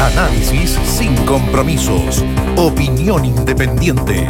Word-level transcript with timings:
Análisis 0.00 0.78
sin 0.86 1.14
compromisos. 1.26 2.24
Opinión 2.56 3.22
independiente. 3.22 4.26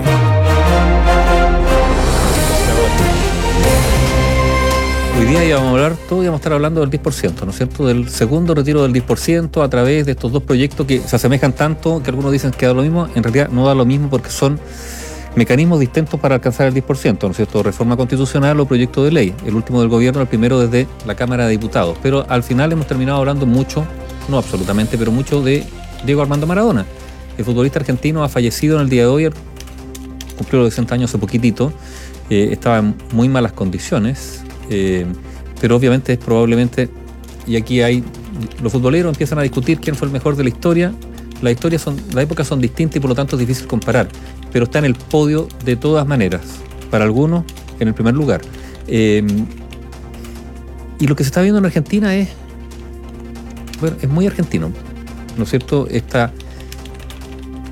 Hoy 5.16 5.26
día 5.26 5.44
íbamos 5.44 5.68
a 5.68 5.70
hablar, 5.70 5.96
todos 6.08 6.24
íbamos 6.24 6.38
a 6.38 6.40
estar 6.40 6.52
hablando 6.54 6.80
del 6.80 6.90
10%, 6.90 7.44
¿no 7.44 7.50
es 7.50 7.56
cierto? 7.56 7.86
Del 7.86 8.08
segundo 8.08 8.52
retiro 8.52 8.82
del 8.82 8.92
10% 8.92 9.62
a 9.62 9.70
través 9.70 10.06
de 10.06 10.12
estos 10.12 10.32
dos 10.32 10.42
proyectos 10.42 10.88
que 10.88 10.98
se 10.98 11.14
asemejan 11.14 11.52
tanto 11.52 12.02
que 12.02 12.10
algunos 12.10 12.32
dicen 12.32 12.50
que 12.50 12.66
da 12.66 12.74
lo 12.74 12.82
mismo, 12.82 13.08
en 13.14 13.22
realidad 13.22 13.48
no 13.50 13.64
da 13.64 13.76
lo 13.76 13.84
mismo 13.84 14.10
porque 14.10 14.30
son 14.30 14.58
mecanismos 15.36 15.78
distintos 15.78 16.18
para 16.18 16.34
alcanzar 16.34 16.66
el 16.66 16.74
10%, 16.74 17.22
¿no 17.22 17.30
es 17.30 17.36
cierto? 17.36 17.62
Reforma 17.62 17.96
constitucional 17.96 18.58
o 18.58 18.66
proyecto 18.66 19.04
de 19.04 19.12
ley. 19.12 19.34
El 19.46 19.54
último 19.54 19.78
del 19.80 19.88
gobierno, 19.88 20.20
el 20.20 20.26
primero 20.26 20.58
desde 20.58 20.88
la 21.06 21.14
Cámara 21.14 21.44
de 21.44 21.52
Diputados. 21.52 21.96
Pero 22.02 22.26
al 22.28 22.42
final 22.42 22.72
hemos 22.72 22.88
terminado 22.88 23.18
hablando 23.18 23.46
mucho, 23.46 23.86
no 24.30 24.38
absolutamente, 24.38 24.96
pero 24.96 25.10
mucho 25.10 25.42
de 25.42 25.64
Diego 26.04 26.22
Armando 26.22 26.46
Maradona. 26.46 26.86
El 27.36 27.44
futbolista 27.44 27.78
argentino 27.78 28.24
ha 28.24 28.28
fallecido 28.28 28.76
en 28.76 28.82
el 28.82 28.88
día 28.88 29.02
de 29.02 29.08
hoy, 29.08 29.30
cumplió 30.36 30.62
los 30.62 30.70
60 30.70 30.94
años 30.94 31.10
hace 31.10 31.18
poquitito, 31.18 31.72
eh, 32.30 32.48
estaba 32.52 32.78
en 32.78 32.94
muy 33.12 33.28
malas 33.28 33.52
condiciones, 33.52 34.42
eh, 34.70 35.04
pero 35.60 35.76
obviamente 35.76 36.12
es 36.12 36.18
probablemente, 36.18 36.88
y 37.46 37.56
aquí 37.56 37.82
hay, 37.82 38.04
los 38.62 38.72
futboleros 38.72 39.12
empiezan 39.12 39.38
a 39.38 39.42
discutir 39.42 39.80
quién 39.80 39.96
fue 39.96 40.06
el 40.06 40.12
mejor 40.12 40.36
de 40.36 40.44
la 40.44 40.48
historia, 40.48 40.92
las 41.42 41.52
historias 41.52 41.82
son, 41.82 41.96
las 42.12 42.24
épocas 42.24 42.46
son 42.46 42.60
distintas 42.60 42.96
y 42.96 43.00
por 43.00 43.10
lo 43.10 43.16
tanto 43.16 43.36
es 43.36 43.40
difícil 43.40 43.66
comparar, 43.66 44.08
pero 44.52 44.64
está 44.64 44.78
en 44.78 44.84
el 44.84 44.94
podio 44.94 45.48
de 45.64 45.76
todas 45.76 46.06
maneras, 46.06 46.42
para 46.90 47.04
algunos 47.04 47.44
en 47.78 47.88
el 47.88 47.94
primer 47.94 48.14
lugar. 48.14 48.42
Eh, 48.86 49.24
y 50.98 51.06
lo 51.06 51.16
que 51.16 51.24
se 51.24 51.28
está 51.28 51.40
viendo 51.40 51.58
en 51.58 51.64
Argentina 51.64 52.14
es, 52.14 52.28
es 54.00 54.08
muy 54.08 54.26
argentino, 54.26 54.70
¿no 55.36 55.44
es 55.44 55.50
cierto? 55.50 55.86
Esta, 55.88 56.32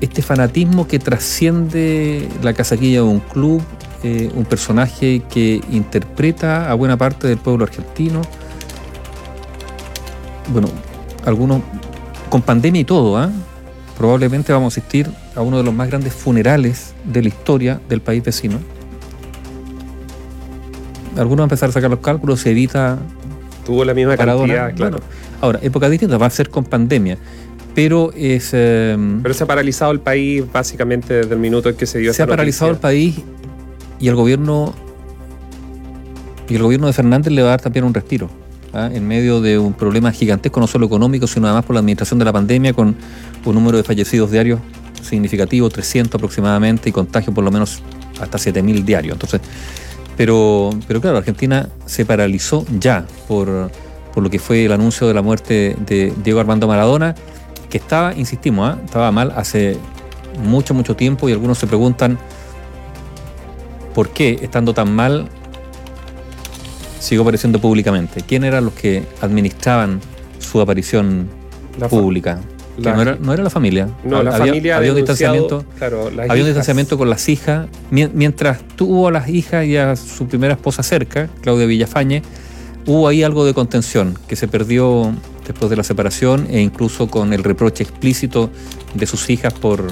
este 0.01 0.21
fanatismo 0.21 0.87
que 0.87 0.99
trasciende 0.99 2.27
la 2.41 2.53
casaquilla 2.53 2.99
de 2.99 3.07
un 3.07 3.19
club, 3.19 3.61
eh, 4.03 4.31
un 4.33 4.45
personaje 4.45 5.21
que 5.29 5.61
interpreta 5.71 6.71
a 6.71 6.73
buena 6.73 6.97
parte 6.97 7.27
del 7.27 7.37
pueblo 7.37 7.65
argentino. 7.65 8.21
Bueno, 10.51 10.69
algunos 11.25 11.61
con 12.29 12.41
pandemia 12.41 12.81
y 12.81 12.85
todo, 12.85 13.17
¿ah? 13.17 13.29
probablemente 13.97 14.53
vamos 14.53 14.73
a 14.73 14.79
asistir 14.79 15.11
a 15.35 15.41
uno 15.41 15.57
de 15.57 15.63
los 15.63 15.73
más 15.73 15.89
grandes 15.89 16.13
funerales 16.13 16.93
de 17.03 17.21
la 17.21 17.27
historia 17.27 17.81
del 17.89 18.01
país 18.01 18.23
vecino. 18.23 18.57
Algunos 21.17 21.37
van 21.37 21.39
a 21.39 21.43
empezar 21.43 21.69
a 21.69 21.71
sacar 21.73 21.89
los 21.89 21.99
cálculos, 21.99 22.39
se 22.39 22.51
evita. 22.51 22.97
Tuvo 23.69 23.85
la 23.85 23.93
misma 23.93 24.17
cantidad, 24.17 24.73
claro. 24.73 24.99
ahora, 25.41 25.59
época 25.61 25.87
distinta, 25.89 26.17
va 26.17 26.25
a 26.25 26.31
ser 26.31 26.49
con 26.49 26.63
pandemia 26.63 27.19
pero 27.75 28.11
es... 28.15 28.49
Em, 28.53 29.21
pero 29.21 29.33
se 29.33 29.43
ha 29.43 29.47
paralizado 29.47 29.91
el 29.91 29.99
país 29.99 30.43
básicamente 30.51 31.13
desde 31.13 31.33
el 31.33 31.39
minuto 31.39 31.69
en 31.69 31.75
que 31.75 31.85
se 31.85 31.99
dio 31.99 32.11
Se 32.13 32.23
ha 32.23 32.27
paralizado 32.27 32.71
el 32.71 32.77
país 32.77 33.21
y 33.99 34.07
el 34.07 34.15
gobierno 34.15 34.73
y 36.49 36.55
el 36.55 36.63
gobierno 36.63 36.87
de 36.87 36.93
Fernández 36.93 37.31
le 37.31 37.43
va 37.43 37.49
a 37.49 37.51
dar 37.51 37.61
también 37.61 37.85
un 37.85 37.93
respiro 37.93 38.29
¿ah? 38.73 38.89
en 38.91 39.07
medio 39.07 39.39
de 39.39 39.59
un 39.59 39.73
problema 39.73 40.11
gigantesco, 40.11 40.59
no 40.59 40.67
solo 40.67 40.87
económico, 40.87 41.27
sino 41.27 41.45
además 41.45 41.63
por 41.63 41.75
la 41.75 41.81
administración 41.81 42.17
de 42.17 42.25
la 42.25 42.33
pandemia, 42.33 42.73
con 42.73 42.95
un 43.45 43.55
número 43.55 43.77
de 43.77 43.83
fallecidos 43.83 44.31
diarios 44.31 44.59
significativo, 45.01 45.69
300 45.69 46.15
aproximadamente, 46.15 46.89
y 46.89 46.91
contagios 46.91 47.33
por 47.33 47.43
lo 47.43 47.51
menos 47.51 47.81
hasta 48.19 48.37
7.000 48.37 48.83
diarios. 48.83 49.13
Entonces, 49.13 49.41
pero, 50.19 50.71
pero 50.85 50.99
claro, 50.99 51.17
Argentina 51.17 51.69
se 51.85 52.03
paralizó 52.03 52.65
ya 52.77 53.05
por, 53.29 53.71
por 54.13 54.21
lo 54.21 54.29
que 54.29 54.37
fue 54.37 54.65
el 54.65 54.73
anuncio 54.73 55.07
de 55.07 55.13
la 55.13 55.21
muerte 55.21 55.77
de 55.85 56.11
Diego 56.21 56.41
Armando 56.41 56.67
Maradona, 56.67 57.15
que 57.69 57.77
estaba, 57.77 58.13
insistimos, 58.13 58.69
¿ah? 58.69 58.81
estaba 58.83 59.13
mal 59.13 59.31
hace 59.37 59.77
mucho, 60.43 60.73
mucho 60.73 60.97
tiempo 60.97 61.29
y 61.29 61.31
algunos 61.31 61.57
se 61.57 61.67
preguntan 61.67 62.19
por 63.95 64.09
qué, 64.09 64.39
estando 64.41 64.73
tan 64.73 64.93
mal, 64.93 65.29
siguió 66.99 67.21
apareciendo 67.21 67.61
públicamente. 67.61 68.21
¿Quién 68.21 68.43
eran 68.43 68.65
los 68.65 68.73
que 68.73 69.05
administraban 69.21 70.01
su 70.39 70.59
aparición 70.59 71.29
pública? 71.89 72.41
No, 72.79 73.33
era, 73.33 73.43
la 73.43 73.49
familia. 73.49 73.89
No, 74.03 74.23
la 74.23 74.35
había, 74.35 74.47
familia 74.47 74.77
había 74.77 74.91
un 74.91 74.97
distanciamiento, 74.97 75.65
había 75.81 76.43
un 76.43 76.45
distanciamiento 76.45 76.97
con 76.97 77.09
las 77.09 77.29
hijas. 77.29 77.67
Mientras 77.91 78.61
tuvo 78.75 79.07
a 79.07 79.11
las 79.11 79.29
hijas 79.29 79.65
y 79.65 79.77
a 79.77 79.95
su 79.95 80.27
primera 80.27 80.53
esposa 80.53 80.83
cerca, 80.83 81.29
Claudia 81.41 81.65
Villafañe, 81.65 82.21
hubo 82.85 83.07
ahí 83.07 83.23
algo 83.23 83.45
de 83.45 83.53
contención 83.53 84.17
que 84.27 84.35
se 84.35 84.47
perdió 84.47 85.13
después 85.45 85.69
de 85.69 85.75
la 85.75 85.83
separación 85.83 86.47
e 86.49 86.61
incluso 86.61 87.07
con 87.07 87.33
el 87.33 87.43
reproche 87.43 87.83
explícito 87.83 88.49
de 88.93 89.05
sus 89.07 89.29
hijas 89.29 89.53
por 89.53 89.83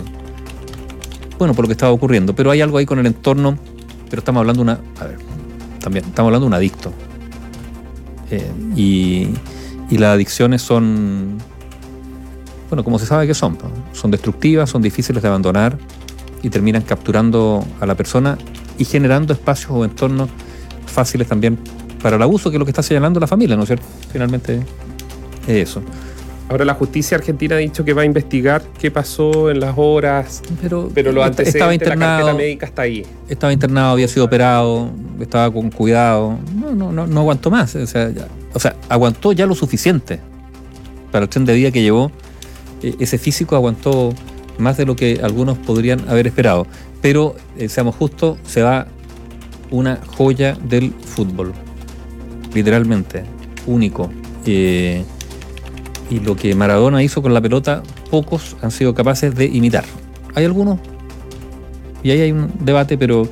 bueno 1.39 1.53
por 1.53 1.65
lo 1.65 1.67
que 1.67 1.73
estaba 1.73 1.91
ocurriendo. 1.91 2.35
Pero 2.35 2.51
hay 2.51 2.61
algo 2.61 2.77
ahí 2.77 2.85
con 2.85 2.99
el 2.99 3.05
entorno 3.05 3.57
pero 4.09 4.21
estamos 4.21 4.39
hablando 4.41 4.63
de 4.63 4.71
una. 4.71 4.79
A 4.99 5.05
ver, 5.05 5.17
también, 5.79 6.05
estamos 6.05 6.29
hablando 6.29 6.45
de 6.45 6.47
un 6.47 6.53
adicto. 6.53 6.93
Eh, 8.31 8.51
y, 8.75 9.97
las 9.97 10.13
adicciones 10.13 10.61
son. 10.61 11.37
Bueno, 12.69 12.83
como 12.83 12.99
se 12.99 13.05
sabe 13.05 13.27
que 13.27 13.33
son, 13.33 13.57
son 13.93 14.11
destructivas, 14.11 14.69
son 14.69 14.81
difíciles 14.81 15.21
de 15.21 15.27
abandonar 15.27 15.77
y 16.43 16.49
terminan 16.49 16.81
capturando 16.81 17.65
a 17.79 17.85
la 17.85 17.95
persona 17.95 18.37
y 18.77 18.85
generando 18.85 19.33
espacios 19.33 19.71
o 19.71 19.85
entornos 19.85 20.29
fáciles 20.85 21.27
también 21.27 21.57
para 22.01 22.15
el 22.15 22.21
abuso, 22.21 22.49
que 22.49 22.57
es 22.57 22.59
lo 22.59 22.65
que 22.65 22.71
está 22.71 22.83
señalando 22.83 23.19
la 23.19 23.27
familia, 23.27 23.55
¿no 23.55 23.63
es 23.63 23.67
cierto? 23.67 23.85
Finalmente 24.11 24.61
es 25.47 25.69
eso. 25.69 25.81
Ahora 26.49 26.63
la 26.63 26.75
justicia 26.75 27.17
argentina 27.17 27.55
ha 27.55 27.59
dicho 27.59 27.83
que 27.83 27.93
va 27.93 28.03
a 28.03 28.05
investigar 28.05 28.61
qué 28.79 28.89
pasó 28.89 29.49
en 29.51 29.59
las 29.59 29.73
horas, 29.75 30.41
pero, 30.61 30.89
pero 30.93 31.11
lo 31.11 31.21
antecedentes, 31.21 31.55
estaba 31.55 31.73
internado, 31.73 32.27
la 32.27 32.33
médica 32.33 32.65
está 32.65 32.83
ahí. 32.83 33.05
Estaba 33.27 33.51
internado, 33.51 33.91
había 33.91 34.07
sido 34.07 34.25
operado, 34.25 34.89
estaba 35.19 35.51
con 35.51 35.69
cuidado. 35.69 36.39
No, 36.55 36.73
no, 36.73 36.93
no, 36.93 37.05
no 37.05 37.19
aguantó 37.19 37.51
más. 37.51 37.75
O 37.75 37.85
sea, 37.85 38.11
o 38.53 38.59
sea, 38.59 38.77
aguantó 38.87 39.33
ya 39.33 39.45
lo 39.45 39.55
suficiente 39.55 40.21
para 41.11 41.23
el 41.23 41.29
tren 41.29 41.43
de 41.43 41.53
vida 41.53 41.71
que 41.71 41.81
llevó. 41.81 42.11
E, 42.81 42.95
ese 42.99 43.17
físico 43.17 43.55
aguantó 43.55 44.13
más 44.57 44.77
de 44.77 44.85
lo 44.85 44.95
que 44.95 45.19
algunos 45.23 45.57
podrían 45.57 46.07
haber 46.09 46.27
esperado. 46.27 46.67
Pero, 47.01 47.35
eh, 47.57 47.69
seamos 47.69 47.95
justos, 47.95 48.37
se 48.45 48.61
va 48.61 48.87
una 49.69 49.99
joya 50.17 50.53
del 50.53 50.93
fútbol. 50.93 51.53
Literalmente. 52.53 53.23
Único. 53.65 54.09
Eh, 54.45 55.03
y 56.09 56.19
lo 56.19 56.35
que 56.35 56.55
Maradona 56.55 57.03
hizo 57.03 57.21
con 57.21 57.33
la 57.33 57.41
pelota, 57.41 57.83
pocos 58.09 58.55
han 58.61 58.71
sido 58.71 58.93
capaces 58.93 59.35
de 59.35 59.45
imitar. 59.45 59.83
Hay 60.35 60.45
algunos, 60.45 60.79
y 62.03 62.11
ahí 62.11 62.21
hay 62.21 62.31
un 62.31 62.51
debate, 62.61 62.97
pero 62.97 63.27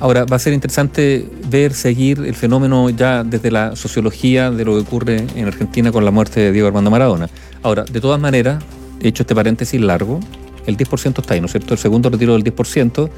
ahora 0.00 0.24
va 0.24 0.36
a 0.36 0.38
ser 0.38 0.52
interesante 0.52 1.28
ver, 1.48 1.72
seguir 1.74 2.18
el 2.20 2.34
fenómeno 2.34 2.90
ya 2.90 3.24
desde 3.24 3.50
la 3.50 3.76
sociología 3.76 4.50
de 4.50 4.64
lo 4.64 4.74
que 4.74 4.80
ocurre 4.80 5.26
en 5.34 5.46
Argentina 5.46 5.92
con 5.92 6.04
la 6.04 6.10
muerte 6.10 6.40
de 6.40 6.52
Diego 6.52 6.68
Armando 6.68 6.90
Maradona. 6.90 7.28
Ahora, 7.62 7.84
de 7.84 8.00
todas 8.00 8.20
maneras, 8.20 8.62
he 9.00 9.08
hecho 9.08 9.22
este 9.22 9.34
paréntesis 9.34 9.80
largo, 9.80 10.20
el 10.66 10.76
10% 10.76 11.20
está 11.20 11.34
ahí, 11.34 11.40
¿no 11.40 11.46
es 11.46 11.52
cierto? 11.52 11.74
El 11.74 11.78
segundo 11.78 12.10
retiro 12.10 12.32
del 12.32 12.44
10%. 12.44 13.10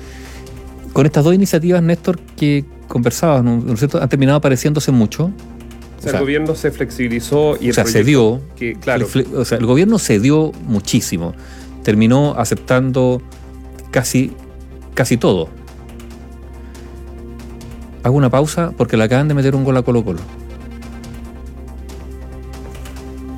Con 0.93 1.06
estas 1.06 1.25
dos 1.25 1.34
iniciativas, 1.34 1.83
Néstor, 1.83 2.19
que 2.37 2.65
conversabas, 2.89 3.45
¿no 3.45 3.72
es 3.72 3.78
cierto? 3.78 4.00
Han 4.03 4.09
terminado 4.09 4.41
pareciéndose 4.41 4.91
mucho 4.91 5.33
el 6.05 6.19
gobierno 6.19 6.55
se 6.55 6.71
flexibilizó 6.71 7.56
y 7.60 7.71
o 7.71 7.75
sea, 7.75 7.84
se 7.84 8.05
dio, 8.05 8.41
claro. 8.81 9.06
El, 9.12 9.27
o 9.37 9.45
sea, 9.45 9.59
el 9.59 9.66
gobierno 9.66 9.99
cedió 9.99 10.53
muchísimo. 10.66 11.34
Terminó 11.83 12.34
aceptando 12.37 13.22
casi, 13.91 14.33
casi 14.95 15.16
todo. 15.16 15.49
Hago 18.08 18.16
una 18.16 18.30
pausa 18.30 18.72
porque 18.74 18.96
le 18.96 19.04
acaban 19.04 19.28
de 19.28 19.34
meter 19.34 19.54
un 19.54 19.64
gol 19.64 19.76
a 19.76 19.82
Colo 19.82 20.02
Colo. 20.02 20.20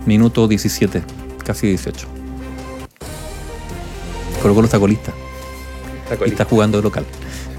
Minuto 0.07 0.47
17, 0.47 1.03
casi 1.45 1.67
18. 1.67 2.07
Colo 4.41 4.55
Colo 4.55 4.67
está 4.67 4.79
colista. 4.79 5.11
Está 6.05 6.17
colista. 6.17 6.25
Y 6.25 6.31
está 6.31 6.45
jugando 6.45 6.79
de 6.79 6.85
local. 6.85 7.05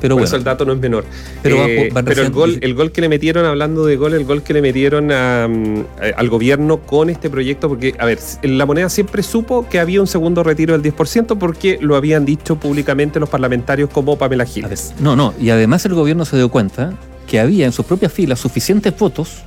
Pero 0.01 0.15
bueno. 0.15 0.25
eso 0.25 0.35
el 0.35 0.43
dato 0.43 0.65
no 0.65 0.73
es 0.73 0.79
menor. 0.79 1.05
Pero, 1.43 1.57
eh, 1.67 1.91
el, 1.93 2.31
gol, 2.31 2.57
el 2.59 2.73
gol 2.73 2.91
que 2.91 3.01
le 3.01 3.07
metieron, 3.07 3.45
hablando 3.45 3.85
de 3.85 3.95
gol, 3.95 4.15
el 4.15 4.25
gol 4.25 4.41
que 4.41 4.53
le 4.53 4.61
metieron 4.61 5.07
mm, 5.07 5.85
al 6.17 6.29
gobierno 6.29 6.79
con 6.79 7.11
este 7.11 7.29
proyecto, 7.29 7.69
porque, 7.69 7.93
a 7.99 8.05
ver, 8.05 8.19
la 8.41 8.65
moneda 8.65 8.89
siempre 8.89 9.21
supo 9.21 9.69
que 9.69 9.79
había 9.79 10.01
un 10.01 10.07
segundo 10.07 10.43
retiro 10.43 10.77
del 10.77 10.81
10% 10.93 11.37
porque 11.37 11.77
lo 11.79 11.95
habían 11.95 12.25
dicho 12.25 12.55
públicamente 12.55 13.19
los 13.19 13.29
parlamentarios 13.29 13.91
como 13.91 14.17
Pamela 14.17 14.45
Giles. 14.45 14.95
No, 14.99 15.15
no, 15.15 15.35
y 15.39 15.51
además 15.51 15.85
el 15.85 15.93
gobierno 15.93 16.25
se 16.25 16.35
dio 16.35 16.49
cuenta 16.49 16.93
que 17.27 17.39
había 17.39 17.65
en 17.67 17.71
sus 17.71 17.85
propias 17.85 18.11
filas 18.11 18.39
suficientes 18.39 18.97
votos 18.97 19.43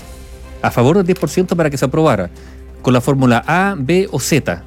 a 0.62 0.70
favor 0.70 1.02
del 1.02 1.16
10% 1.16 1.56
para 1.56 1.68
que 1.68 1.76
se 1.76 1.84
aprobara, 1.84 2.30
con 2.80 2.94
la 2.94 3.00
fórmula 3.00 3.42
A, 3.46 3.74
B 3.76 4.08
o 4.10 4.20
Z. 4.20 4.62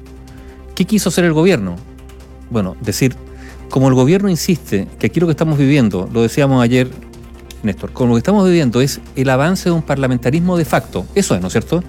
¿Qué 0.74 0.84
quiso 0.84 1.08
hacer 1.08 1.24
el 1.24 1.32
gobierno? 1.32 1.76
Bueno, 2.50 2.76
decir 2.80 3.16
como 3.70 3.88
el 3.88 3.94
gobierno 3.94 4.28
insiste 4.28 4.86
que 4.98 5.06
aquí 5.06 5.20
lo 5.20 5.26
que 5.26 5.32
estamos 5.32 5.58
viviendo, 5.58 6.08
lo 6.12 6.22
decíamos 6.22 6.62
ayer, 6.62 6.88
Néstor, 7.62 7.92
como 7.92 8.10
lo 8.10 8.14
que 8.14 8.20
estamos 8.20 8.44
viviendo 8.44 8.80
es 8.80 9.00
el 9.16 9.28
avance 9.30 9.68
de 9.68 9.74
un 9.74 9.82
parlamentarismo 9.82 10.56
de 10.56 10.64
facto, 10.64 11.06
eso 11.14 11.34
es, 11.34 11.40
¿no 11.40 11.48
es 11.48 11.52
cierto? 11.52 11.82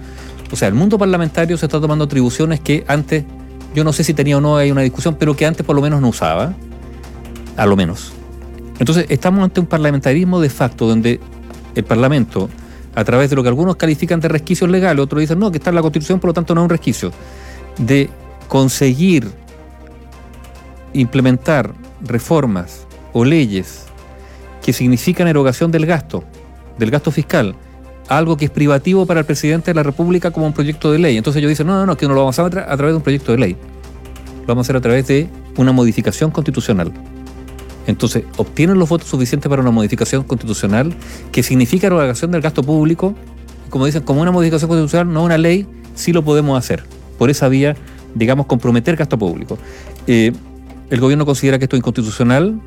O 0.52 0.56
sea, 0.56 0.68
el 0.68 0.74
mundo 0.74 0.98
parlamentario 0.98 1.56
se 1.56 1.66
está 1.66 1.80
tomando 1.80 2.04
atribuciones 2.04 2.60
que 2.60 2.84
antes, 2.88 3.24
yo 3.74 3.84
no 3.84 3.92
sé 3.92 4.02
si 4.02 4.14
tenía 4.14 4.38
o 4.38 4.40
no 4.40 4.56
hay 4.56 4.70
una 4.70 4.82
discusión, 4.82 5.16
pero 5.18 5.36
que 5.36 5.46
antes 5.46 5.64
por 5.64 5.76
lo 5.76 5.82
menos 5.82 6.00
no 6.00 6.08
usaba, 6.08 6.54
a 7.56 7.66
lo 7.66 7.76
menos. 7.76 8.12
Entonces, 8.78 9.06
estamos 9.08 9.44
ante 9.44 9.60
un 9.60 9.66
parlamentarismo 9.66 10.40
de 10.40 10.50
facto 10.50 10.86
donde 10.86 11.20
el 11.74 11.84
Parlamento, 11.84 12.48
a 12.94 13.04
través 13.04 13.30
de 13.30 13.36
lo 13.36 13.42
que 13.42 13.48
algunos 13.48 13.76
califican 13.76 14.20
de 14.20 14.28
resquicios 14.28 14.68
legales, 14.70 15.02
otros 15.04 15.20
dicen, 15.20 15.38
no, 15.38 15.50
que 15.52 15.58
está 15.58 15.70
en 15.70 15.76
la 15.76 15.82
Constitución, 15.82 16.18
por 16.18 16.28
lo 16.28 16.34
tanto 16.34 16.54
no 16.54 16.62
es 16.62 16.64
un 16.64 16.70
resquicio, 16.70 17.12
de 17.78 18.10
conseguir 18.48 19.30
implementar 20.92 21.72
reformas 22.02 22.86
o 23.12 23.24
leyes 23.24 23.86
que 24.62 24.72
significan 24.72 25.28
erogación 25.28 25.70
del 25.70 25.86
gasto, 25.86 26.24
del 26.78 26.90
gasto 26.90 27.10
fiscal, 27.10 27.54
algo 28.08 28.36
que 28.36 28.46
es 28.46 28.50
privativo 28.50 29.06
para 29.06 29.20
el 29.20 29.26
presidente 29.26 29.70
de 29.70 29.74
la 29.74 29.82
República 29.82 30.30
como 30.30 30.46
un 30.46 30.52
proyecto 30.52 30.90
de 30.92 30.98
ley. 30.98 31.16
Entonces 31.16 31.38
ellos 31.38 31.50
dicen, 31.50 31.66
no, 31.66 31.74
no, 31.74 31.86
no, 31.86 31.96
que 31.96 32.06
no 32.06 32.14
lo 32.14 32.20
vamos 32.20 32.38
a 32.38 32.46
hacer 32.46 32.58
a 32.58 32.76
través 32.76 32.92
de 32.92 32.96
un 32.96 33.02
proyecto 33.02 33.32
de 33.32 33.38
ley. 33.38 33.56
Lo 34.40 34.46
vamos 34.48 34.64
a 34.64 34.66
hacer 34.66 34.76
a 34.76 34.80
través 34.80 35.06
de 35.06 35.28
una 35.56 35.72
modificación 35.72 36.30
constitucional. 36.30 36.92
Entonces, 37.86 38.24
obtienen 38.36 38.78
los 38.78 38.88
votos 38.88 39.08
suficientes 39.08 39.48
para 39.48 39.62
una 39.62 39.70
modificación 39.70 40.24
constitucional 40.24 40.94
que 41.32 41.42
significa 41.42 41.86
erogación 41.86 42.30
del 42.30 42.40
gasto 42.40 42.62
público. 42.62 43.14
Como 43.68 43.86
dicen, 43.86 44.02
como 44.02 44.20
una 44.20 44.30
modificación 44.30 44.68
constitucional, 44.68 45.12
no 45.12 45.24
una 45.24 45.38
ley, 45.38 45.66
sí 45.94 46.12
lo 46.12 46.24
podemos 46.24 46.58
hacer. 46.58 46.84
Por 47.18 47.30
esa 47.30 47.48
vía, 47.48 47.76
digamos, 48.14 48.46
comprometer 48.46 48.96
gasto 48.96 49.18
público. 49.18 49.58
Eh, 50.06 50.32
el 50.90 51.00
gobierno 51.00 51.24
considera 51.24 51.58
que 51.58 51.64
esto 51.64 51.76
es 51.76 51.80
inconstitucional, 51.80 52.60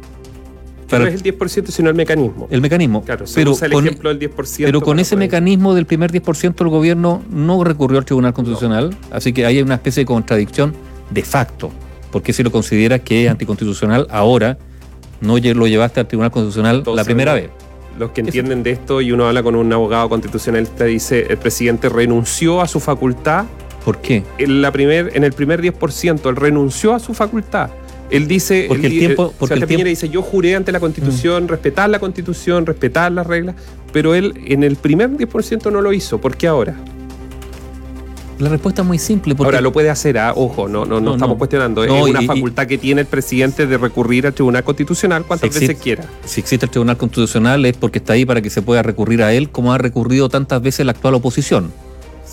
no 1.00 1.08
es 1.08 1.14
el 1.16 1.24
10%, 1.24 1.68
sino 1.68 1.90
el 1.90 1.96
mecanismo. 1.96 2.48
El 2.50 2.62
mecanismo. 2.62 3.04
Claro, 3.04 3.26
se 3.26 3.36
pero 3.36 3.52
usa 3.52 3.68
el 3.68 3.74
ejemplo 3.74 4.14
del 4.14 4.32
10%. 4.32 4.66
Pero 4.66 4.82
con 4.82 5.00
ese 5.00 5.16
mecanismo 5.16 5.74
del 5.74 5.86
primer 5.86 6.12
10% 6.12 6.62
el 6.62 6.70
gobierno 6.70 7.24
no 7.30 7.64
recurrió 7.64 7.98
al 7.98 8.06
Tribunal 8.06 8.34
Constitucional, 8.34 8.96
así 9.12 9.34
que 9.34 9.46
hay 9.46 9.62
una 9.62 9.76
especie 9.76 10.02
de 10.02 10.06
contradicción 10.06 10.74
de 11.10 11.24
facto, 11.24 11.72
porque 12.12 12.34
si 12.34 12.44
lo 12.44 12.52
considera 12.52 13.00
que 13.00 13.26
es 13.26 13.32
anticonstitucional 13.32 14.08
ahora, 14.10 14.58
no 15.22 15.38
lo 15.38 15.68
llevaste 15.68 16.00
al 16.00 16.08
Tribunal 16.08 16.32
Constitucional 16.32 16.84
la 16.96 17.04
primera 17.04 17.34
vez. 17.34 17.50
Los 17.98 18.12
que 18.12 18.22
entienden 18.22 18.64
de 18.64 18.72
esto 18.72 19.02
y 19.02 19.12
uno 19.12 19.28
habla 19.28 19.44
con 19.44 19.56
un 19.56 19.72
abogado 19.72 20.10
constitucional, 20.10 20.68
te 20.68 20.86
dice, 20.86 21.28
el 21.30 21.38
presidente 21.38 21.90
renunció 21.90 22.60
a 22.60 22.68
su 22.68 22.80
facultad. 22.80 23.46
¿Por 23.86 24.00
qué? 24.00 24.24
En, 24.40 24.64
la 24.64 24.72
primer, 24.72 25.12
en 25.14 25.24
el 25.24 25.34
primer 25.34 25.62
10%, 25.62 26.28
él 26.28 26.36
renunció 26.36 26.96
a 26.96 27.00
su 27.00 27.14
facultad 27.14 27.70
él 28.14 28.28
dice, 28.28 28.66
porque 28.68 28.88
el 28.88 29.00
tiempo, 29.00 29.34
porque 29.38 29.56
el 29.56 29.66
tiempo... 29.66 29.88
dice, 29.88 30.08
yo 30.08 30.22
juré 30.22 30.56
ante 30.56 30.72
la 30.72 30.80
Constitución, 30.80 31.46
mm. 31.46 31.48
respetar 31.48 31.90
la 31.90 32.00
Constitución, 32.00 32.66
respetar 32.66 33.12
las 33.12 33.26
reglas, 33.26 33.56
pero 33.92 34.14
él 34.14 34.34
en 34.46 34.64
el 34.64 34.76
primer 34.76 35.10
10% 35.10 35.72
no 35.72 35.82
lo 35.82 35.94
hizo. 35.94 36.20
¿Por 36.22 36.38
qué 36.38 36.48
ahora? 36.48 36.76
La 38.40 38.50
respuesta 38.50 38.82
es 38.82 38.88
muy 38.88 39.00
simple. 39.00 39.36
Ahora 39.38 39.62
lo 39.62 39.72
puede 39.72 39.90
hacer, 39.90 40.18
¿ah? 40.18 40.34
ojo, 40.36 40.68
no, 40.68 40.86
no, 40.86 41.00
no, 41.00 41.14
estamos 41.14 41.38
cuestionando. 41.38 41.84
es 41.84 41.92
una 41.92 42.22
facultad 42.22 42.68
que 42.68 42.78
tiene 42.78 43.02
el 43.02 43.08
presidente 43.08 43.68
de 43.68 43.78
recurrir 43.78 44.28
al 44.28 44.34
Tribunal 44.34 44.64
Constitucional 44.64 45.24
cuantas 45.24 45.54
veces 45.54 45.78
quiera. 45.80 46.06
Si 46.26 46.42
existe 46.42 46.66
el 46.66 46.70
Tribunal 46.72 46.98
Constitucional 46.98 47.66
es 47.66 47.78
porque 47.78 48.00
está 48.00 48.14
ahí 48.14 48.26
para 48.26 48.42
que 48.42 48.50
se 48.50 48.62
pueda 48.62 48.84
recurrir 48.84 49.24
a 49.24 49.34
él, 49.34 49.50
como 49.50 49.74
ha 49.74 49.78
recurrido 49.78 50.30
tantas 50.30 50.62
veces 50.62 50.86
la 50.86 50.92
actual 50.92 51.16
oposición. 51.16 51.72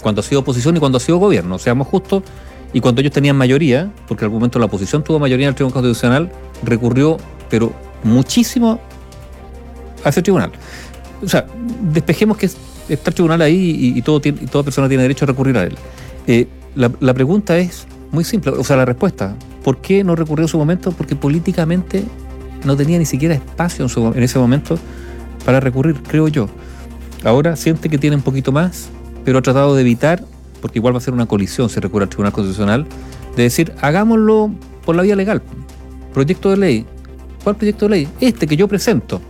Cuando 0.02 0.20
ha 0.20 0.24
sido 0.24 0.40
oposición 0.40 0.76
y 0.76 0.80
cuando 0.80 0.96
ha 0.96 1.00
sido 1.00 1.18
gobierno. 1.18 1.58
Seamos 1.58 1.86
justos, 1.86 2.22
y 2.72 2.80
cuando 2.80 3.00
ellos 3.00 3.12
tenían 3.12 3.36
mayoría, 3.36 3.90
porque 4.06 4.24
al 4.24 4.30
momento 4.30 4.58
la 4.58 4.66
oposición 4.66 5.02
tuvo 5.02 5.18
mayoría 5.18 5.46
en 5.46 5.50
el 5.50 5.54
Tribunal 5.54 5.74
Constitucional, 5.74 6.32
recurrió, 6.62 7.16
pero 7.48 7.72
muchísimo 8.04 8.80
a 10.04 10.08
ese 10.08 10.22
tribunal. 10.22 10.52
O 11.22 11.28
sea, 11.28 11.46
despejemos 11.92 12.36
que 12.36 12.46
está 12.46 13.10
el 13.10 13.14
tribunal 13.14 13.42
ahí 13.42 13.92
y, 13.96 14.02
todo 14.02 14.20
y 14.24 14.32
toda 14.32 14.64
persona 14.64 14.88
tiene 14.88 15.02
derecho 15.02 15.24
a 15.24 15.28
recurrir 15.28 15.56
a 15.58 15.64
él. 15.64 15.74
Eh, 16.26 16.46
la, 16.74 17.14
pregunta 17.14 17.58
es 17.58 17.86
muy 18.12 18.24
simple, 18.24 18.52
o 18.52 18.62
sea, 18.62 18.76
la 18.76 18.84
respuesta, 18.84 19.34
¿por 19.64 19.78
qué 19.78 20.04
no 20.04 20.14
recurrió 20.14 20.44
en 20.44 20.48
su 20.48 20.58
momento? 20.58 20.92
Porque 20.92 21.16
políticamente 21.16 22.04
no 22.64 22.76
tenía 22.76 22.98
ni 22.98 23.06
siquiera 23.06 23.34
espacio 23.34 23.86
en, 23.86 24.16
en 24.16 24.22
ese 24.22 24.38
momento 24.38 24.78
para 25.44 25.58
recurrir, 25.58 25.96
creo 26.06 26.28
yo. 26.28 26.48
Ahora 27.24 27.56
siente 27.56 27.88
que 27.88 27.98
tiene 27.98 28.16
un 28.16 28.22
poquito 28.22 28.52
más, 28.52 28.88
pero 29.24 29.38
ha 29.38 29.42
tratado 29.42 29.74
de 29.74 29.82
evitar 29.82 30.24
porque 30.60 30.78
igual 30.78 30.94
va 30.94 30.98
a 30.98 31.00
ser 31.00 31.14
una 31.14 31.26
colisión 31.26 31.68
si 31.68 31.80
recurre 31.80 32.04
al 32.04 32.08
Tribunal 32.08 32.32
Constitucional, 32.32 32.86
de 33.36 33.42
decir, 33.42 33.72
hagámoslo 33.80 34.50
por 34.84 34.96
la 34.96 35.02
vía 35.02 35.16
legal. 35.16 35.42
Proyecto 36.12 36.50
de 36.50 36.56
ley. 36.56 36.86
¿Cuál 37.42 37.56
proyecto 37.56 37.86
de 37.86 37.90
ley? 37.90 38.08
Este 38.20 38.46
que 38.46 38.56
yo 38.56 38.68
presento. 38.68 39.20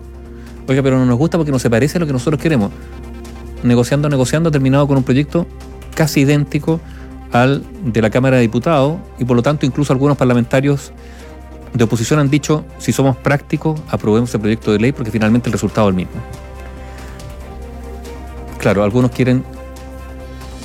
Oiga, 0.69 0.83
pero 0.83 0.99
no 0.99 1.07
nos 1.07 1.19
gusta 1.19 1.37
porque 1.37 1.53
no 1.53 1.59
se 1.59 1.71
parece 1.71 1.99
a 1.99 2.01
lo 2.01 2.07
que 2.07 2.13
nosotros 2.13 2.41
queremos. 2.41 2.71
Negociando, 3.63 4.09
negociando, 4.09 4.49
ha 4.49 4.53
terminado 4.53 4.87
con 4.87 4.97
un 4.97 5.03
proyecto 5.03 5.47
casi 5.95 6.21
idéntico 6.21 6.81
al 7.33 7.63
de 7.85 8.03
la 8.03 8.11
Cámara 8.11 8.37
de 8.37 8.43
Diputados 8.43 8.99
y 9.19 9.25
por 9.25 9.37
lo 9.37 9.43
tanto 9.43 9.67
incluso 9.67 9.93
algunos 9.93 10.17
parlamentarios 10.17 10.93
de 11.73 11.85
oposición 11.85 12.19
han 12.19 12.31
dicho, 12.31 12.65
si 12.79 12.93
somos 12.93 13.17
prácticos, 13.17 13.81
aprobemos 13.91 14.35
el 14.35 14.41
proyecto 14.41 14.73
de 14.73 14.79
ley 14.79 14.93
porque 14.93 15.11
finalmente 15.11 15.49
el 15.49 15.53
resultado 15.53 15.89
es 15.89 15.93
el 15.93 15.97
mismo. 15.97 16.21
Claro, 18.59 18.83
algunos 18.83 19.11
quieren 19.11 19.45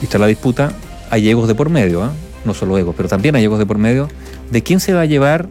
y 0.02 0.06
está 0.06 0.18
la 0.18 0.28
disputa, 0.28 0.72
hay 1.10 1.30
egos 1.30 1.48
de 1.48 1.56
por 1.56 1.70
medio, 1.70 2.04
¿ah? 2.04 2.12
no 2.46 2.54
solo 2.54 2.78
egos, 2.78 2.94
pero 2.96 3.10
también 3.10 3.36
hay 3.36 3.44
egos 3.44 3.60
de 3.60 3.66
por 3.66 3.78
medio, 3.78 4.08
de 4.52 4.64
quién 4.64 4.80
se 4.80 4.94
va 4.94 5.02
a 5.02 5.06
llevar 5.06 5.48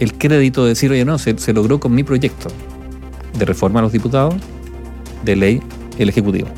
el 0.00 0.14
crédito 0.14 0.62
de 0.62 0.70
decir, 0.70 0.90
oye, 0.90 1.04
no, 1.04 1.18
se, 1.18 1.52
logró 1.52 1.80
con 1.80 1.94
mi 1.94 2.04
proyecto 2.04 2.48
de 3.36 3.44
reforma 3.44 3.80
a 3.80 3.82
los 3.82 3.92
diputados, 3.92 4.34
de 5.24 5.36
ley 5.36 5.62
el 5.98 6.08
Ejecutivo. 6.08 6.48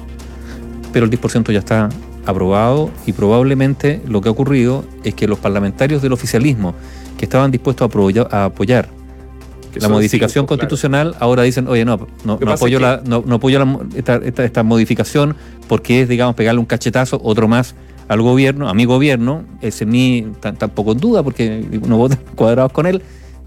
Pero 0.92 1.06
el 1.06 1.10
10% 1.10 1.52
ya 1.52 1.60
está 1.60 1.88
aprobado 2.26 2.90
y 3.06 3.12
probablemente 3.12 4.02
lo 4.06 4.20
que 4.20 4.28
ha 4.28 4.32
ocurrido 4.32 4.84
es 5.04 5.14
que 5.14 5.26
los 5.26 5.38
parlamentarios 5.38 6.02
del 6.02 6.12
oficialismo 6.12 6.74
que 7.16 7.24
estaban 7.24 7.50
dispuestos 7.50 7.90
a 8.30 8.44
apoyar 8.44 9.00
la 9.75 9.88
modificación 9.88 10.46
constitucional, 10.46 11.14
ahora 11.20 11.43
dicen, 11.43 11.69
oye, 11.69 11.84
no, 11.84 12.06
no, 12.25 12.38
apoyo, 12.49 12.81
la, 12.81 13.02
no, 13.05 13.25
apoyo 13.34 13.61
esta, 13.94 14.17
esta, 14.17 14.62
modificación 14.62 15.37
porque 15.69 16.02
es, 16.02 16.08
digamos, 16.08 16.34
pegarle 16.34 16.61
un 16.61 16.67
cachetazo, 16.67 17.20
otro 17.22 17.49
más 17.49 17.75
al 18.08 18.22
gobierno, 18.22 18.69
a 18.69 18.75
mi 18.75 18.87
gobierno, 18.87 19.44
ese 19.61 19.87
ni 19.87 20.26
tampoco 20.40 20.93
en 20.93 20.99
duda 20.99 21.22
porque 21.22 21.64
no 21.87 21.96
votan 21.96 22.19
cuadrados 22.34 22.72
con 22.72 22.87
él. 22.87 23.02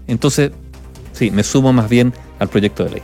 Entonces, 0.06 0.52
sí, 1.12 1.30
me 1.30 1.42
sumo 1.42 1.72
más 1.72 1.88
bien 1.88 2.12
al 2.38 2.48
proyecto 2.48 2.84
de 2.84 2.90
ley. 2.90 3.02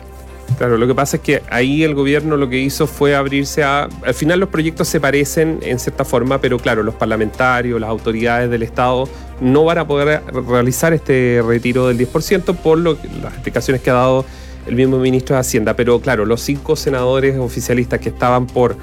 Claro, 0.58 0.76
lo 0.76 0.87
que 0.87 0.94
pasa 0.94 1.17
es 1.19 1.22
que 1.22 1.43
ahí 1.50 1.84
el 1.84 1.94
gobierno 1.94 2.37
lo 2.37 2.49
que 2.49 2.58
hizo 2.58 2.87
fue 2.87 3.14
abrirse 3.14 3.62
a... 3.62 3.88
Al 4.05 4.14
final 4.14 4.40
los 4.40 4.49
proyectos 4.49 4.88
se 4.88 5.00
parecen 5.00 5.58
en 5.62 5.78
cierta 5.78 6.05
forma, 6.05 6.40
pero 6.40 6.58
claro, 6.58 6.82
los 6.82 6.94
parlamentarios, 6.94 7.81
las 7.81 7.90
autoridades 7.90 8.50
del 8.50 8.62
Estado 8.62 9.08
no 9.41 9.65
van 9.65 9.79
a 9.79 9.87
poder 9.87 10.23
realizar 10.49 10.93
este 10.93 11.43
retiro 11.47 11.89
del 11.89 11.99
10% 11.99 12.56
por 12.56 12.79
lo, 12.79 12.97
las 13.23 13.32
explicaciones 13.35 13.82
que 13.82 13.91
ha 13.91 13.94
dado 13.94 14.25
el 14.67 14.77
mismo 14.77 14.99
ministro 14.99 15.37
de 15.37 15.41
Hacienda. 15.41 15.75
Pero 15.75 16.01
claro, 16.01 16.25
los 16.27 16.41
cinco 16.41 16.77
senadores 16.77 17.39
oficialistas 17.39 18.01
que 18.01 18.11
estaban 18.11 18.47
por 18.47 18.77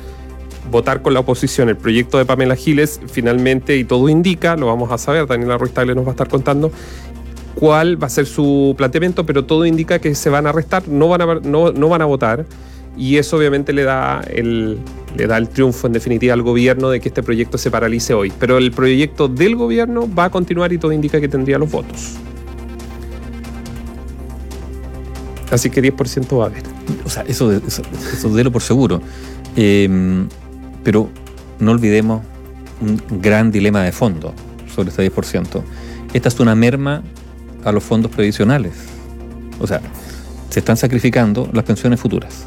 votar 0.70 1.02
con 1.02 1.14
la 1.14 1.22
oposición 1.22 1.70
el 1.70 1.78
proyecto 1.78 2.18
de 2.18 2.26
Pamela 2.26 2.56
Giles, 2.56 3.00
finalmente, 3.08 3.78
y 3.78 3.84
todo 3.84 4.10
indica, 4.10 4.56
lo 4.56 4.68
vamos 4.68 4.92
a 4.92 4.98
saber, 4.98 5.26
Daniela 5.26 5.58
Ruiz 5.58 5.74
Tagle 5.74 5.96
nos 5.96 6.06
va 6.06 6.10
a 6.10 6.12
estar 6.12 6.28
contando, 6.28 6.72
cuál 7.56 8.02
va 8.02 8.08
a 8.08 8.10
ser 8.10 8.26
su 8.26 8.76
planteamiento, 8.78 9.26
pero 9.26 9.46
todo 9.46 9.66
indica 9.66 10.00
que 10.00 10.14
se 10.14 10.30
van 10.30 10.46
a 10.46 10.50
arrestar, 10.50 10.88
no 10.88 11.08
van 11.08 12.02
a 12.02 12.06
votar, 12.06 12.46
y 12.98 13.18
eso 13.18 13.38
obviamente 13.38 13.74
le 13.74 13.84
da, 13.84 14.22
el, 14.30 14.80
le 15.18 15.26
da 15.26 15.38
el 15.38 15.50
triunfo 15.50 15.88
en 15.88 15.94
definitiva 15.94 16.34
al 16.34 16.44
gobierno 16.44 16.90
de 16.90 17.00
que 17.00 17.10
este 17.10 17.24
proyecto 17.24 17.58
se 17.58 17.72
paralice 17.72 18.14
hoy. 18.14 18.32
Pero 18.40 18.58
el 18.58 18.72
proyecto 18.72 19.28
del 19.28 19.56
gobierno 19.56 20.08
va 20.14 20.26
a 20.26 20.30
continuar 20.30 20.72
y 20.72 20.78
todo 20.78 20.92
indica 20.92 21.20
que 21.20 21.28
tendría 21.28 21.58
los 21.58 21.72
votos. 21.72 22.14
Así 25.50 25.70
que 25.70 25.82
10% 25.82 26.40
va 26.40 26.44
a 26.44 26.48
haber. 26.48 26.64
O 27.04 27.10
sea, 27.10 27.24
eso, 27.24 27.52
eso, 27.52 27.82
eso 28.14 28.52
por 28.52 28.62
seguro. 28.62 29.02
Em, 29.56 30.28
pero 30.84 31.10
no 31.60 31.72
olvidemos 31.72 32.22
un 32.80 33.02
gran 33.22 33.52
dilema 33.52 33.82
de 33.84 33.92
fondo 33.92 34.34
sobre 34.74 34.90
este 34.90 35.12
10%. 35.12 35.64
Esta 36.14 36.30
es 36.30 36.40
una 36.40 36.54
merma 36.54 37.02
a 37.64 37.72
los 37.72 37.84
fondos 37.84 38.12
previsionales. 38.12 38.74
O 39.60 39.66
sea, 39.66 39.82
se 40.50 40.60
están 40.60 40.78
sacrificando 40.78 41.50
las 41.54 41.64
pensiones 41.64 42.00
futuras. 42.00 42.46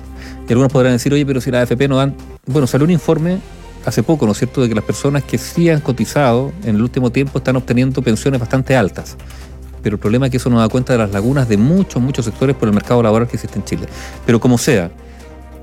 Y 0.50 0.52
algunos 0.52 0.72
podrán 0.72 0.94
decir, 0.94 1.14
oye, 1.14 1.24
pero 1.24 1.40
si 1.40 1.52
la 1.52 1.60
AFP 1.60 1.86
no 1.86 1.96
dan... 1.96 2.12
Bueno, 2.44 2.66
salió 2.66 2.84
un 2.84 2.90
informe 2.90 3.38
hace 3.84 4.02
poco, 4.02 4.26
¿no 4.26 4.32
es 4.32 4.38
cierto?, 4.38 4.60
de 4.60 4.68
que 4.68 4.74
las 4.74 4.82
personas 4.82 5.22
que 5.22 5.38
sí 5.38 5.70
han 5.70 5.80
cotizado 5.80 6.50
en 6.64 6.74
el 6.74 6.82
último 6.82 7.10
tiempo 7.10 7.38
están 7.38 7.54
obteniendo 7.54 8.02
pensiones 8.02 8.40
bastante 8.40 8.74
altas. 8.74 9.16
Pero 9.80 9.94
el 9.94 10.00
problema 10.00 10.26
es 10.26 10.32
que 10.32 10.38
eso 10.38 10.50
nos 10.50 10.58
da 10.58 10.68
cuenta 10.68 10.92
de 10.92 10.98
las 10.98 11.12
lagunas 11.12 11.48
de 11.48 11.56
muchos, 11.56 12.02
muchos 12.02 12.24
sectores 12.24 12.56
por 12.56 12.66
el 12.66 12.74
mercado 12.74 13.00
laboral 13.00 13.28
que 13.28 13.36
existe 13.36 13.60
en 13.60 13.64
Chile. 13.64 13.86
Pero 14.26 14.40
como 14.40 14.58
sea, 14.58 14.90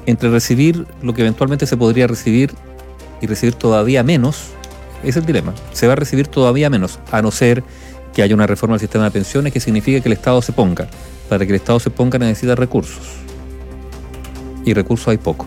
entre 0.05 0.29
recibir 0.29 0.87
lo 1.01 1.13
que 1.13 1.19
eventualmente 1.19 1.65
se 1.65 1.75
podría 1.75 2.07
recibir 2.07 2.53
y 3.19 3.27
recibir 3.27 3.55
todavía 3.55 4.03
menos, 4.03 4.51
es 5.03 5.17
el 5.17 5.25
dilema. 5.25 5.53
Se 5.73 5.87
va 5.87 5.93
a 5.93 5.95
recibir 5.97 6.29
todavía 6.29 6.69
menos, 6.69 6.97
a 7.11 7.21
no 7.21 7.31
ser 7.31 7.61
que 8.13 8.21
haya 8.21 8.33
una 8.33 8.47
reforma 8.47 8.75
del 8.75 8.79
sistema 8.79 9.03
de 9.03 9.11
pensiones 9.11 9.51
que 9.51 9.59
significa 9.59 9.99
que 9.99 10.07
el 10.07 10.13
Estado 10.13 10.41
se 10.41 10.53
ponga. 10.53 10.87
Para 11.27 11.45
que 11.45 11.51
el 11.51 11.57
Estado 11.57 11.81
se 11.81 11.89
ponga 11.89 12.17
necesita 12.17 12.55
recursos. 12.55 13.26
Y 14.67 14.73
recursos 14.73 15.07
hay 15.07 15.17
poco. 15.17 15.45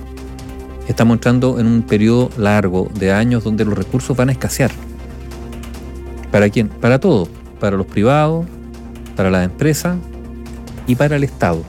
estamos 0.88 1.16
entrando 1.16 1.60
en 1.60 1.66
un 1.66 1.82
periodo 1.82 2.30
largo 2.38 2.90
de 2.98 3.12
años 3.12 3.44
donde 3.44 3.66
los 3.66 3.76
recursos 3.76 4.16
van 4.16 4.30
a 4.30 4.32
escasear. 4.32 4.70
¿Para 6.32 6.48
quién? 6.48 6.68
Para 6.68 6.98
todos, 6.98 7.28
para 7.60 7.76
los 7.76 7.84
privados, 7.84 8.46
para 9.16 9.30
las 9.30 9.44
empresas 9.44 9.98
y 10.86 10.94
para 10.94 11.16
el 11.16 11.24
Estado. 11.24 11.62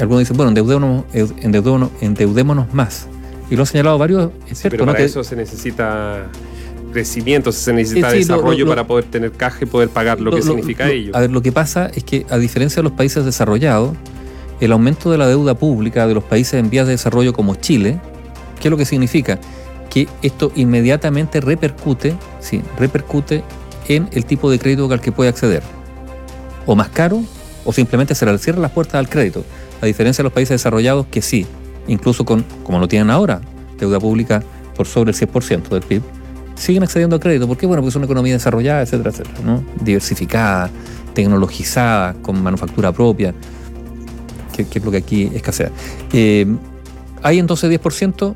Algunos 0.00 0.20
dicen, 0.20 0.34
bueno, 0.34 0.48
endeudémonos, 0.48 1.04
endeudémonos, 1.12 1.90
endeudémonos 2.00 2.72
más. 2.72 3.06
Y 3.50 3.56
lo 3.56 3.64
han 3.64 3.66
señalado 3.66 3.98
varios 3.98 4.30
expertos. 4.48 4.70
pero 4.70 4.86
para 4.86 5.00
eso 5.00 5.22
se 5.22 5.36
necesita 5.36 6.24
crecimiento, 6.94 7.52
se 7.52 7.74
necesita 7.74 8.12
desarrollo 8.12 8.66
para 8.66 8.86
poder 8.86 9.04
tener 9.04 9.30
caja 9.32 9.58
y 9.60 9.66
poder 9.66 9.90
pagar 9.90 10.22
lo, 10.22 10.30
que 10.30 10.40
significa 10.40 10.90
ello. 10.90 11.14
A 11.14 11.20
ver, 11.20 11.30
lo 11.30 11.42
que 11.42 11.52
pasa 11.52 11.90
es 11.94 12.02
que 12.02 12.24
a 12.30 12.38
diferencia 12.38 12.76
de 12.76 12.84
los 12.84 12.92
países 12.92 13.26
desarrollados, 13.26 13.94
el 14.60 14.72
aumento 14.72 15.10
de 15.10 15.18
la 15.18 15.26
deuda 15.26 15.54
pública 15.54 16.06
de 16.06 16.14
los 16.14 16.24
países 16.24 16.54
en 16.54 16.70
vías 16.70 16.86
de 16.86 16.92
desarrollo 16.92 17.32
como 17.32 17.54
Chile, 17.54 18.00
¿qué 18.60 18.68
es 18.68 18.70
lo 18.70 18.76
que 18.76 18.84
significa? 18.84 19.38
Que 19.90 20.08
esto 20.22 20.52
inmediatamente 20.54 21.40
repercute, 21.40 22.16
sí, 22.40 22.62
repercute 22.78 23.42
en 23.88 24.08
el 24.12 24.24
tipo 24.24 24.50
de 24.50 24.58
crédito 24.58 24.90
al 24.92 25.00
que 25.00 25.12
puede 25.12 25.30
acceder. 25.30 25.62
O 26.66 26.74
más 26.74 26.88
caro, 26.88 27.22
o 27.64 27.72
simplemente 27.72 28.14
se 28.14 28.26
le 28.26 28.38
cierran 28.38 28.62
las 28.62 28.70
puertas 28.70 28.94
al 28.94 29.08
crédito. 29.08 29.44
A 29.80 29.86
diferencia 29.86 30.22
de 30.22 30.24
los 30.24 30.32
países 30.32 30.54
desarrollados 30.54 31.06
que 31.06 31.20
sí, 31.20 31.46
incluso 31.86 32.24
con, 32.24 32.44
como 32.62 32.78
lo 32.78 32.88
tienen 32.88 33.10
ahora, 33.10 33.40
deuda 33.78 34.00
pública 34.00 34.42
por 34.76 34.86
sobre 34.86 35.10
el 35.10 35.16
100% 35.16 35.68
del 35.68 35.82
PIB, 35.82 36.02
siguen 36.54 36.82
accediendo 36.82 37.16
al 37.16 37.20
crédito. 37.20 37.46
¿Por 37.46 37.56
qué? 37.56 37.66
Bueno, 37.66 37.82
porque 37.82 37.90
es 37.90 37.96
una 37.96 38.06
economía 38.06 38.32
desarrollada, 38.34 38.82
etcétera, 38.82 39.10
etcétera, 39.10 39.38
¿no? 39.44 39.64
Diversificada, 39.80 40.70
tecnologizada, 41.14 42.14
con 42.22 42.42
manufactura 42.42 42.92
propia, 42.92 43.34
que, 44.56 44.78
es 44.78 44.84
lo 44.84 44.90
que 44.90 44.98
aquí 44.98 45.30
escasea. 45.34 45.70
Eh, 46.12 46.46
hay 47.22 47.38
entonces 47.38 47.70
10%, 47.70 48.34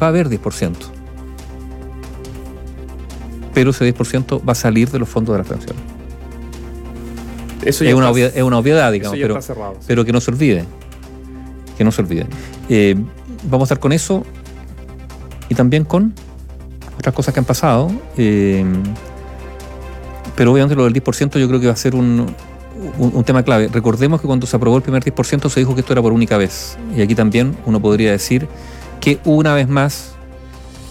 va 0.00 0.06
a 0.06 0.08
haber 0.10 0.28
10%. 0.28 0.72
Pero 3.52 3.70
ese 3.70 3.94
10% 3.94 4.46
va 4.46 4.52
a 4.52 4.56
salir 4.56 4.90
de 4.90 4.98
los 4.98 5.08
fondos 5.08 5.34
de 5.36 5.42
la 5.42 5.48
pensiones. 5.48 5.82
Eso 7.64 7.84
es, 7.84 7.94
una 7.94 8.10
es, 8.10 8.42
una 8.42 8.58
obviedad, 8.58 8.92
digamos, 8.92 9.18
pero, 9.18 9.38
pero 9.86 10.04
que 10.04 10.12
no 10.12 10.20
se 10.20 10.30
olvide. 10.30 10.64
Que 11.78 11.84
no 11.84 11.92
se 11.92 12.02
olvide. 12.02 12.26
Eh, 12.68 12.94
vamos 13.44 13.70
a 13.70 13.74
estar 13.74 13.80
con 13.80 13.92
eso 13.92 14.24
y 15.48 15.54
también 15.54 15.84
con 15.84 16.14
otras 16.98 17.14
cosas 17.14 17.32
que 17.32 17.40
han 17.40 17.46
pasado. 17.46 17.90
Eh, 18.18 18.64
pero 20.36 20.52
obviamente 20.52 20.74
lo 20.74 20.84
del 20.84 20.92
10% 20.92 21.38
yo 21.38 21.48
creo 21.48 21.60
que 21.60 21.66
va 21.66 21.72
a 21.72 21.76
ser 21.76 21.94
un, 21.94 22.34
un, 22.98 23.24
tema 23.24 23.42
clave. 23.42 23.68
Recordemos 23.68 24.20
que 24.20 24.26
cuando 24.26 24.46
se 24.46 24.56
aprobó 24.56 24.76
el 24.76 24.82
primer 24.82 25.02
10% 25.02 25.48
se 25.48 25.60
dijo 25.60 25.74
que 25.74 25.80
esto 25.80 25.92
era 25.92 26.02
por 26.02 26.12
única 26.12 26.36
vez. 26.36 26.76
Y 26.96 27.02
aquí 27.02 27.14
también 27.14 27.56
uno 27.66 27.80
podría 27.80 28.10
decir 28.10 28.48
que 29.00 29.18
una 29.24 29.54
vez 29.54 29.68
más 29.68 30.14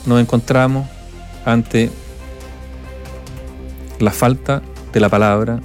nos 0.06 0.20
encontramos 0.20 0.88
ante 1.46 1.90
la 4.00 4.12
falta 4.12 4.62
de 4.92 5.00
la 5.00 5.10
palabra, 5.10 5.60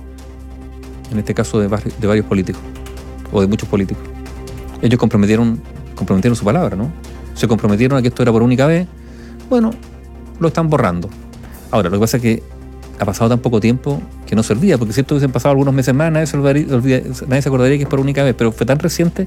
en 1.11 1.19
este 1.19 1.35
caso 1.35 1.61
de, 1.61 1.69
varios 1.69 2.27
políticos, 2.27 2.63
o 3.33 3.41
de 3.41 3.47
muchos 3.47 3.69
políticos. 3.69 4.03
Ellos 4.83 4.99
comprometieron, 4.99 5.61
comprometieron 5.95 6.37
su 6.37 6.45
palabra, 6.45 6.77
¿no? 6.77 6.91
Se 7.35 7.47
comprometieron 7.49 7.99
a 7.99 8.03
que 8.03 8.09
esto 8.09 8.23
era 8.23 8.33
por 8.33 8.43
única 8.43 8.67
vez. 8.67 8.87
Bueno, 9.49 9.71
lo 10.39 10.49
están 10.49 10.69
borrando. 10.69 11.09
Ahora, 11.71 11.91
lo 11.91 11.97
que 11.97 12.01
pasa 12.01 12.17
es 12.17 12.23
que 12.23 12.43
ha 12.99 13.05
pasado 13.05 13.31
tan 13.31 13.39
poco 13.41 13.61
tiempo 13.61 14.01
que 14.29 14.37
no 14.37 14.43
se 14.43 14.53
olvida, 14.53 14.77
porque 14.77 14.93
si 14.93 15.01
esto 15.01 15.15
hubiesen 15.15 15.33
pasado 15.33 15.53
algunos 15.53 15.73
meses 15.73 15.95
más, 15.95 16.13
nadie 16.13 16.27
se, 16.27 16.37
nadie 16.37 17.43
se 17.43 17.49
acordaría 17.49 17.79
que 17.79 17.85
es 17.85 17.89
por 17.89 17.99
única 17.99 18.23
vez, 18.23 18.35
pero 18.37 18.53
fue 18.53 18.67
tan 18.67 18.79
reciente 18.79 19.27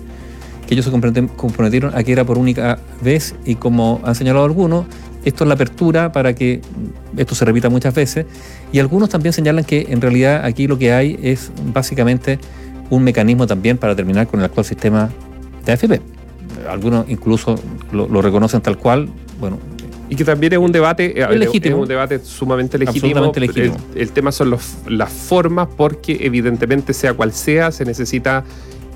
que 0.67 0.75
ellos 0.75 0.85
se 0.85 0.91
comprometieron 0.91 1.91
a 1.95 2.03
que 2.03 2.11
era 2.11 2.23
por 2.23 2.37
única 2.37 2.77
vez 3.01 3.33
y 3.43 3.55
como 3.55 3.99
han 4.03 4.13
señalado 4.13 4.45
algunos, 4.45 4.85
esto 5.25 5.43
es 5.43 5.47
la 5.47 5.55
apertura 5.55 6.11
para 6.11 6.35
que 6.35 6.61
esto 7.17 7.33
se 7.33 7.45
repita 7.45 7.69
muchas 7.69 7.95
veces 7.95 8.27
y 8.71 8.77
algunos 8.77 9.09
también 9.09 9.33
señalan 9.33 9.63
que 9.63 9.87
en 9.89 10.01
realidad 10.01 10.45
aquí 10.45 10.67
lo 10.67 10.77
que 10.77 10.93
hay 10.93 11.19
es 11.23 11.51
básicamente 11.73 12.37
un 12.91 13.03
mecanismo 13.03 13.47
también 13.47 13.77
para 13.77 13.95
terminar 13.95 14.27
con 14.27 14.39
el 14.39 14.45
actual 14.45 14.65
sistema 14.65 15.09
de 15.65 15.71
AFP. 15.71 15.99
Algunos 16.69 17.09
incluso 17.09 17.55
lo 17.91 18.21
reconocen 18.21 18.61
tal 18.61 18.77
cual, 18.77 19.09
bueno, 19.39 19.57
y 20.11 20.15
que 20.17 20.25
también 20.25 20.51
es 20.51 20.59
un 20.59 20.73
debate, 20.73 21.21
eh, 21.21 21.25
es, 21.41 21.73
un 21.73 21.87
debate 21.87 22.19
sumamente 22.19 22.77
legítimo. 22.77 23.31
El, 23.95 24.11
tema 24.11 24.33
son 24.33 24.53
las 24.89 25.09
formas, 25.09 25.69
porque 25.77 26.17
evidentemente, 26.19 26.93
sea 26.93 27.13
cual 27.13 27.31
sea, 27.31 27.71
se 27.71 27.85
necesita 27.85 28.43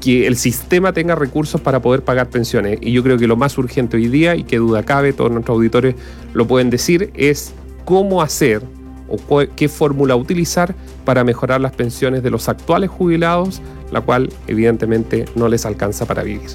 que 0.01 0.27
el 0.27 0.35
sistema 0.35 0.91
tenga 0.91 1.15
recursos 1.15 1.61
para 1.61 1.81
poder 1.81 2.03
pagar 2.03 2.29
pensiones. 2.29 2.79
Y 2.81 2.91
yo 2.91 3.01
creo 3.01 3.17
que 3.17 3.27
lo 3.27 3.37
más 3.37 3.57
urgente 3.57 3.95
hoy 3.95 4.09
día, 4.09 4.35
y 4.35 4.43
que 4.43 4.57
duda 4.57 4.83
cabe, 4.83 5.13
todos 5.13 5.31
nuestros 5.31 5.55
auditores 5.55 5.95
lo 6.33 6.47
pueden 6.47 6.69
decir, 6.69 7.11
es 7.13 7.53
cómo 7.85 8.21
hacer 8.21 8.61
o 9.07 9.39
qué 9.55 9.69
fórmula 9.69 10.17
utilizar 10.17 10.75
para 11.05 11.23
mejorar 11.23 11.61
las 11.61 11.71
pensiones 11.71 12.23
de 12.23 12.29
los 12.29 12.49
actuales 12.49 12.89
jubilados, 12.89 13.61
la 13.89 14.01
cual 14.01 14.33
evidentemente 14.47 15.23
no 15.35 15.47
les 15.47 15.65
alcanza 15.65 16.05
para 16.05 16.23
vivir. 16.23 16.49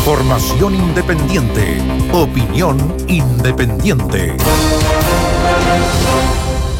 Información 0.00 0.74
independiente. 0.74 1.76
Opinión 2.14 2.78
independiente. 3.06 4.34